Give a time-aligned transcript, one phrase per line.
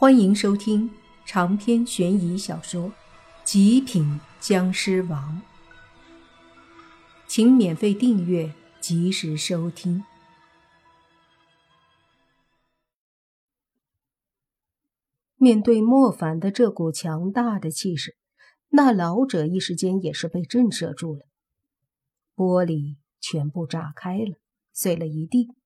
[0.00, 0.88] 欢迎收听
[1.26, 2.84] 长篇悬疑小说
[3.42, 5.42] 《极品僵尸王》，
[7.26, 10.04] 请免费订阅，及时收听。
[15.34, 18.16] 面对莫凡的这股强大的气势，
[18.68, 21.26] 那老者一时间也是被震慑住了，
[22.36, 24.38] 玻璃全部炸开了，
[24.72, 25.57] 碎了一地。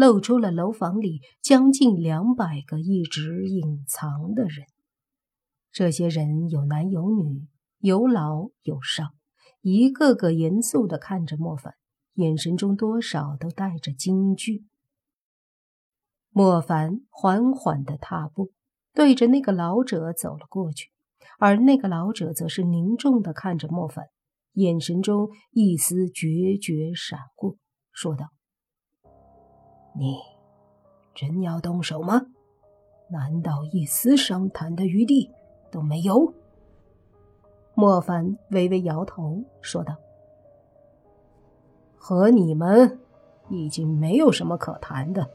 [0.00, 4.64] 露出了楼房里将近两百个一直隐藏的人。
[5.70, 7.46] 这些人有男有女，
[7.80, 9.10] 有老有少，
[9.60, 11.74] 一个个严肃地看着莫凡，
[12.14, 14.64] 眼神中多少都带着惊惧。
[16.30, 18.52] 莫凡缓缓地踏步，
[18.94, 20.88] 对着那个老者走了过去，
[21.38, 24.06] 而那个老者则是凝重地看着莫凡，
[24.54, 27.58] 眼神中一丝决绝闪过，
[27.92, 28.30] 说道。
[29.92, 30.18] 你
[31.14, 32.26] 真要动手吗？
[33.08, 35.30] 难道一丝商谈的余地
[35.70, 36.32] 都没有？
[37.74, 39.96] 莫凡微微摇头，说道
[41.98, 43.00] ：“和你们
[43.48, 45.28] 已经没有什么可谈的。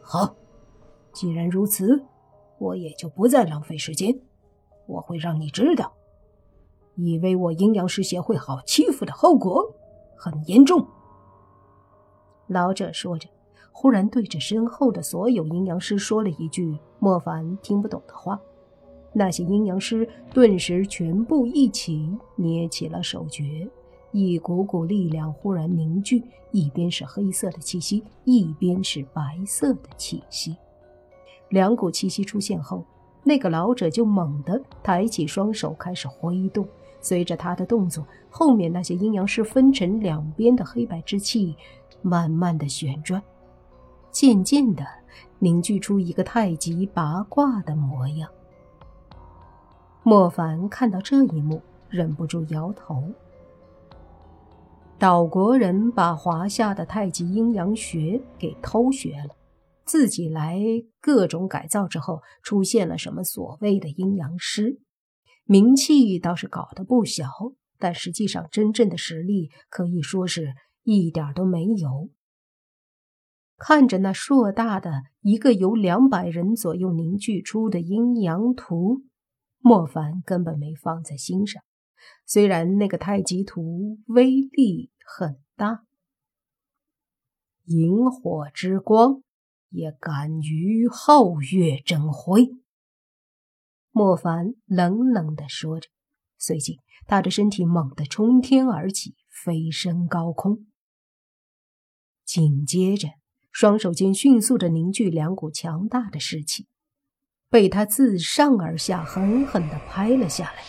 [0.00, 0.36] 好，
[1.12, 2.04] 既然如此，
[2.58, 4.20] 我也就不再浪费时间。
[4.86, 5.92] 我会让你知道，
[6.94, 9.74] 以为我阴阳师协会好欺负的后果
[10.16, 10.86] 很严重。”
[12.48, 13.28] 老者说着，
[13.70, 18.40] 忽然对着身后的所有阴阳师说了一句莫凡听不懂的话。
[19.12, 23.68] 那些阴阳师顿时全部一起捏起了手诀，
[24.12, 30.56] 一股股力量忽然凝聚，一边是黑色的气息，一边是白色的气息。
[31.48, 32.84] 两股气息出现后，
[33.24, 36.66] 那个老者就猛地抬起双手开始挥动。
[37.00, 41.54] 随着他的动作，后面那些阴阳师分成两边的黑白之气。
[42.02, 43.22] 慢慢的旋转，
[44.10, 44.86] 渐渐的
[45.38, 48.30] 凝聚出一个太极八卦的模样。
[50.02, 53.12] 莫凡看到这一幕，忍不住摇头。
[54.98, 59.36] 岛国人把华夏的太极阴阳学给偷学了，
[59.84, 60.60] 自己来
[61.00, 64.80] 各种改造之后，出现了什么所谓的阴阳师，
[65.44, 67.28] 名气倒是搞得不小，
[67.78, 70.54] 但实际上真正的实力可以说是。
[70.96, 72.08] 一点都没有。
[73.58, 79.02] 看着那硕大的一个由两百人左右凝聚出的阴阳图，
[79.58, 81.62] 莫凡根本没放在心上。
[82.24, 85.84] 虽然那个太极图威力很大，
[87.64, 89.22] 萤火之光
[89.68, 92.56] 也敢于皓月争辉。
[93.90, 95.88] 莫凡冷冷地说着，
[96.38, 100.64] 随即他的身体猛地冲天而起，飞升高空。
[102.28, 103.08] 紧接着，
[103.50, 106.66] 双手间迅速的凝聚两股强大的势气，
[107.48, 110.62] 被他自上而下狠狠的拍了下来。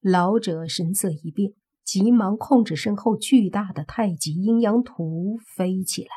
[0.00, 6.10] 老者神色一变，急忙控制身后巨大的太极阴阳图飞起来，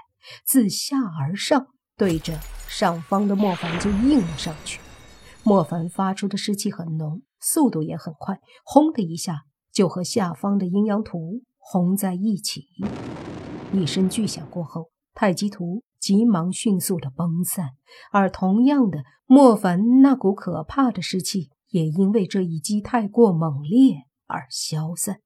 [0.46, 1.66] 自下而上
[1.98, 2.40] 对着
[2.70, 4.80] 上方的莫凡就应了上去。
[5.42, 12.68] 莫凡发出的势气很浓，速度也很快，轰的一下就和下方的阴阳图轰在一起。
[13.74, 17.72] 一声巨响过后，太极图急忙迅速的崩散，
[18.12, 25.20] 而同样的，莫凡那股可怕的尸气也因为这一击太过猛烈而消散。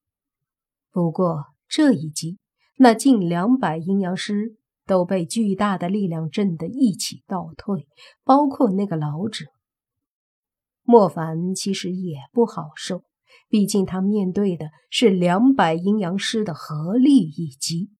[0.91, 2.39] 不过这一击，
[2.77, 4.55] 那近两百阴阳师
[4.87, 7.87] 都被巨大的力量震得一起倒退，
[8.23, 9.45] 包括那个老者。
[10.81, 13.03] 莫凡其实也不好受，
[13.47, 17.91] 毕竟他面对的是两百阴阳师的合力一击。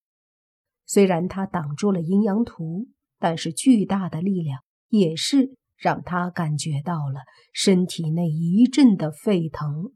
[0.92, 2.88] 虽然他挡住了阴阳图，
[3.20, 7.20] 但是巨大的力量也是让他感觉到了
[7.52, 9.92] 身体内一阵的沸腾。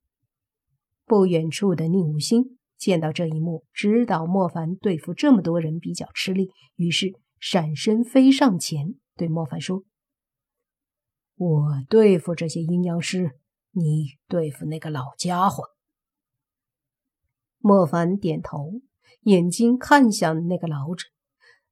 [1.04, 9.82] 不远处的宁武星见到这一幕，知道莫凡对付这么多人比较吃力，于是闪身飞上前，对莫凡说
[11.34, 13.32] ：“我对付这些阴阳师，
[13.72, 15.64] 你对付那个老家伙。”
[17.58, 18.80] 莫凡点头。
[19.24, 21.06] 眼睛看向那个老者，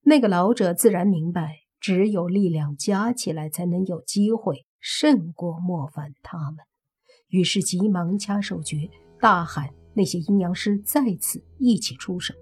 [0.03, 6.59] 那个老者自然明白，只有力量加起来，才能有机会胜过莫凡他们。
[7.29, 8.89] 于是急忙掐手诀，
[9.21, 12.35] 大喊那些阴阳师再次一起出手。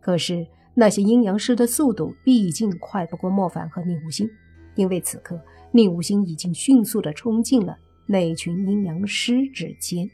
[0.00, 4.28] 可是那些阴阳师的速度毕竟快不过莫凡和宁无心，
[4.76, 5.38] 因为此刻
[5.72, 10.08] 宁无心已经迅速地冲进了那群阴阳师之间，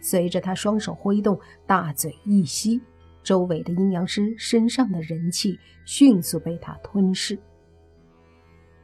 [0.00, 2.80] 随着他双手挥动，大嘴一吸。
[3.22, 7.38] 周围的阴阳师身上的人气迅速被他吞噬，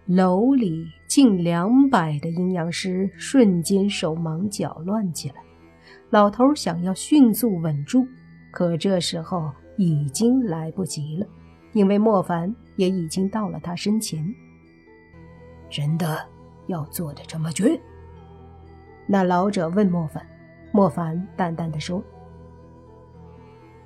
[0.07, 5.37] 楼里近两百的阴阳师瞬间手忙脚乱起来。
[6.11, 8.07] 老头想要迅速稳住，
[8.51, 11.27] 可这时候已经来不及了，
[11.73, 14.25] 因为莫凡也已经到了他身前。
[15.69, 16.25] 真的
[16.67, 17.79] 要做的这么绝？
[19.07, 20.25] 那老者问莫凡。
[20.71, 22.05] 莫凡淡淡的说：“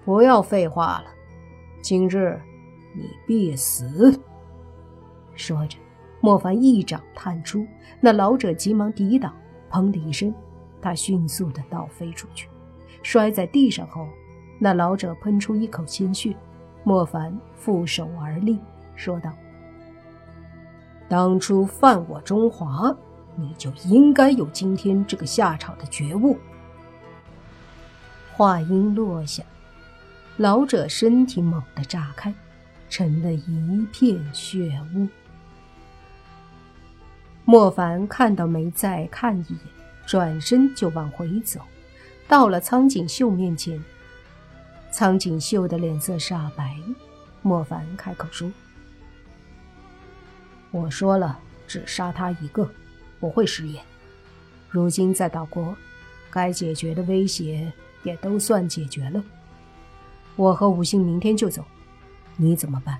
[0.04, 1.06] 不要废话了，
[1.82, 2.40] 今日
[2.94, 4.20] 你必死。”
[5.34, 5.78] 说着。
[6.24, 7.66] 莫凡一掌探出，
[8.00, 9.34] 那老者急忙抵挡，
[9.68, 10.32] 砰的一声，
[10.80, 12.48] 他迅速的倒飞出去，
[13.02, 14.06] 摔在地上后，
[14.60, 16.32] 那老者喷出一口鲜血。
[16.84, 18.60] 莫凡负手而立，
[18.94, 19.32] 说道
[21.10, 22.96] ：“当初犯我中华，
[23.34, 26.38] 你就应该有今天这个下场的觉悟。”
[28.36, 29.42] 话音落下，
[30.38, 32.32] 老者身体猛地炸开，
[32.88, 35.06] 成了一片血雾。
[37.44, 39.58] 莫凡看到没再看一眼，
[40.06, 41.60] 转身就往回走。
[42.26, 43.82] 到了苍井秀面前，
[44.90, 46.76] 苍井秀的脸色煞白。
[47.42, 48.50] 莫凡开口说
[50.70, 52.70] ：“我说了，只杀他一个，
[53.20, 53.84] 不会食言。
[54.70, 55.76] 如今在岛国，
[56.30, 57.70] 该解决的威胁
[58.02, 59.22] 也都算解决了。
[60.36, 61.64] 我和五星明天就走，
[62.36, 62.98] 你怎么办？”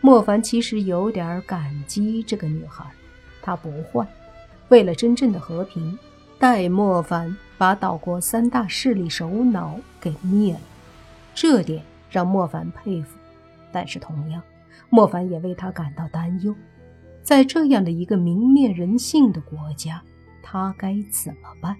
[0.00, 2.84] 莫凡其实有点感激这个女孩，
[3.42, 4.06] 她不坏。
[4.68, 5.98] 为了真正的和平，
[6.38, 10.60] 待莫凡把岛国三大势力首脑给灭了，
[11.34, 13.18] 这点让莫凡佩服。
[13.72, 14.40] 但是同样，
[14.88, 16.54] 莫凡也为他感到担忧。
[17.22, 20.02] 在这样的一个泯灭人性的国家，
[20.42, 21.76] 他该怎么办？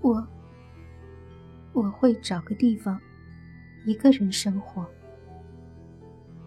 [0.00, 0.24] 我
[1.72, 3.00] 我会找个地方，
[3.86, 4.86] 一个人生活。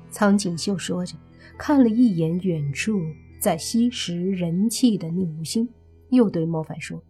[0.10, 1.18] 苍井秀说着，
[1.58, 3.02] 看了一眼远处
[3.42, 5.74] 在吸食人气的宁无心，
[6.10, 7.04] 又对莫凡说：“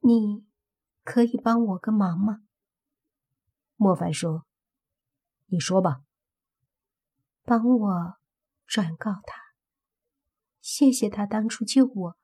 [0.00, 0.44] 你
[1.04, 2.42] 可以帮我个忙吗？”
[3.76, 4.44] 莫凡说
[5.46, 6.02] ：“你说吧。”
[7.44, 8.18] 帮我
[8.66, 9.54] 转告他，
[10.60, 12.16] 谢谢他当初救我，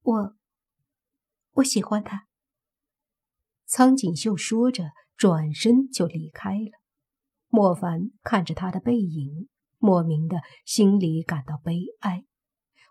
[0.00, 0.36] 我
[1.50, 2.28] 我喜欢他。
[3.74, 6.72] 苍井秀说着，转身就离开了。
[7.48, 9.48] 莫凡看着她的背影，
[9.78, 12.22] 莫名的心里感到悲哀。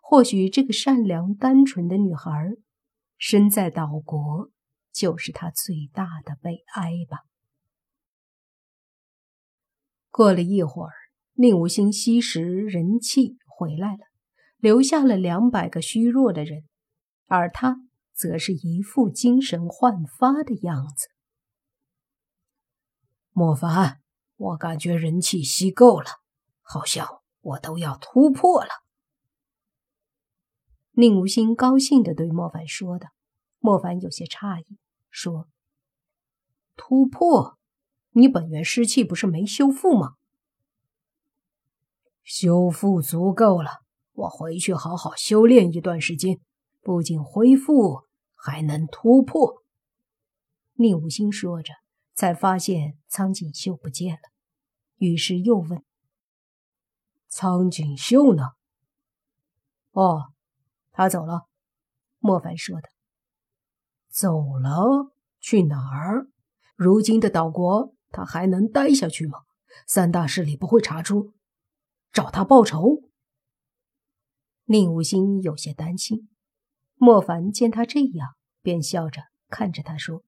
[0.01, 2.31] 或许这个善良单纯的女孩，
[3.19, 4.49] 身在岛国，
[4.91, 7.19] 就是她最大的悲哀吧。
[10.09, 10.93] 过了一会儿，
[11.33, 13.99] 宁无心吸食人气回来了，
[14.57, 16.63] 留下了两百个虚弱的人，
[17.27, 17.77] 而他
[18.21, 21.07] 则是一副精神焕发的样子。
[23.31, 23.97] 莫凡。
[24.41, 26.07] 我感觉人气吸够了，
[26.61, 28.71] 好像我都要突破了。
[30.93, 33.09] 宁无心高兴的对莫凡说道。
[33.59, 34.79] 莫凡有些诧异，
[35.11, 35.47] 说
[36.75, 37.59] ：“突破？
[38.13, 40.15] 你本源尸气不是没修复吗？
[42.23, 43.81] 修复足够了，
[44.13, 46.39] 我回去好好修炼一段时间，
[46.81, 48.07] 不仅恢复，
[48.43, 49.63] 还能突破。”
[50.75, 51.73] 宁无心说着，
[52.13, 54.21] 才发现苍井秀不见了。
[54.97, 55.83] 于是又问
[57.29, 58.43] ：“苍井秀呢
[59.91, 60.33] ？”“哦，
[60.91, 61.47] 他走了。”
[62.19, 62.89] 莫凡说的。
[64.09, 65.11] “走了？
[65.39, 66.27] 去哪儿？
[66.75, 69.39] 如今的岛国，他还能待下去吗？
[69.87, 71.33] 三大势力不会查出，
[72.11, 73.09] 找他报仇？”
[74.65, 76.29] 宁无心有些担心。
[76.95, 80.23] 莫凡见他这样，便笑着看着他说：“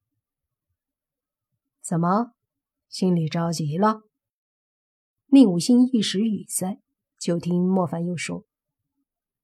[1.82, 2.34] 怎么，
[2.90, 4.02] 心里着急了？”
[5.28, 6.80] 宁武星一时语塞，
[7.18, 8.46] 就听莫凡又说：“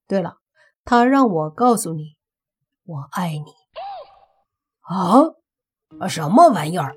[0.08, 0.38] 对了，
[0.86, 2.17] 他让我告诉你，
[2.84, 3.53] 我爱你。”
[4.81, 6.96] 啊，什么玩意儿？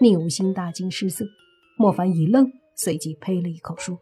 [0.00, 1.24] 宁武星大惊失色。
[1.76, 3.98] 莫凡一愣，随即呸了一口说：“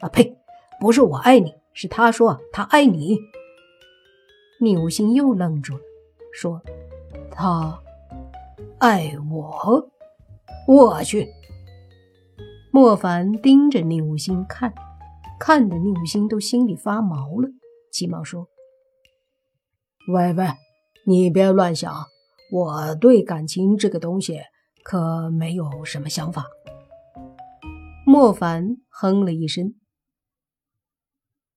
[0.00, 0.36] 啊呸！
[0.80, 3.18] 不是我爱你，是他说他爱你。”
[4.60, 5.82] 宁武星又愣住了，
[6.32, 6.62] 说
[7.30, 7.80] ：“他
[8.78, 9.90] 爱我？
[10.66, 11.28] 我去！”
[12.72, 14.72] 莫凡盯着宁无心看，
[15.38, 17.48] 看得宁无心都心里发毛了，
[17.92, 18.48] 急忙说
[20.08, 20.46] ：“喂喂，
[21.06, 21.94] 你别乱想，
[22.50, 24.40] 我对感情这个东西
[24.82, 26.46] 可没有什么想法。”
[28.06, 29.74] 莫凡哼了一声：“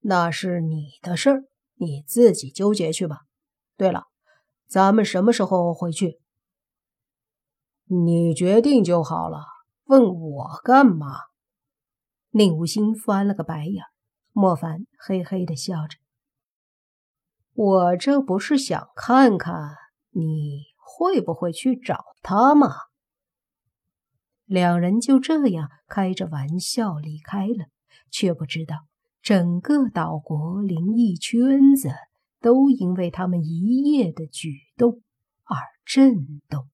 [0.02, 1.44] 那是你的事儿，
[1.76, 3.22] 你自己纠结去吧。
[3.78, 4.04] 对了，
[4.68, 6.20] 咱们什么时候回去？
[7.86, 9.46] 你决定就好了。”
[9.86, 11.16] 问我干嘛？
[12.32, 13.84] 宁无心翻了个白眼，
[14.32, 16.00] 莫凡嘿嘿的笑着
[17.54, 19.76] ：“我这不是想看看
[20.10, 22.70] 你会不会去找他吗？”
[24.46, 27.68] 两人就这样开着玩笑离开了，
[28.10, 28.88] 却不知道
[29.22, 31.92] 整个岛国灵异圈子
[32.46, 35.02] 都因为他们一夜的举动
[35.46, 36.68] 而震动。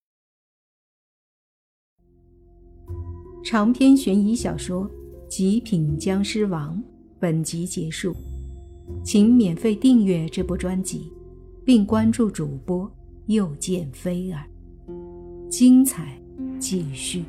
[3.42, 4.84] 长篇悬疑小说
[5.30, 6.78] 《极品僵尸王》
[7.22, 8.14] 本集结束，
[9.02, 11.10] 请免费订阅这部专辑，
[11.64, 12.92] 并关注主播
[13.28, 14.46] 又见菲儿，
[15.50, 16.22] 精彩
[16.60, 17.24] 继续。